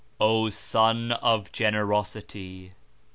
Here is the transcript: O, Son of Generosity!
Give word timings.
O, 0.19 0.49
Son 0.49 1.11
of 1.11 1.51
Generosity! 1.51 2.73